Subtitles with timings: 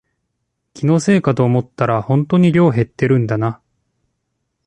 [0.73, 3.61] 気のせいかと思ったらほんとに量減ってるんだな